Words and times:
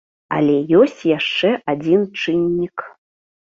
Але 0.37 0.55
ёсць 0.79 1.03
яшчэ 1.17 1.49
адзін 1.77 2.11
чыннік. 2.23 2.77